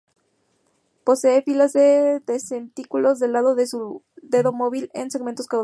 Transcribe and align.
Posee 1.03 1.43
filas 1.43 1.73
de 1.73 2.19
dentículos 2.49 3.19
del 3.19 3.33
lado 3.33 3.53
de 3.53 3.67
su 3.67 4.01
dedo 4.15 4.51
móvil 4.51 4.89
con 4.89 5.11
segmentos 5.11 5.45
caudales. 5.45 5.59